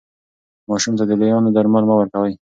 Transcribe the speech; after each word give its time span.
ماشوم 0.69 0.93
ته 0.99 1.03
د 1.09 1.11
لویانو 1.21 1.53
درمل 1.55 1.83
مه 1.89 1.95
ورکوئ. 1.97 2.33